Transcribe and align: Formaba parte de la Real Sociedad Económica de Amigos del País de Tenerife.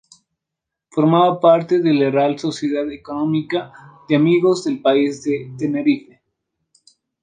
Formaba 0.89 1.39
parte 1.39 1.79
de 1.79 1.93
la 1.93 2.09
Real 2.09 2.39
Sociedad 2.39 2.91
Económica 2.91 3.71
de 4.09 4.15
Amigos 4.15 4.63
del 4.63 4.81
País 4.81 5.23
de 5.25 5.53
Tenerife. 5.55 6.23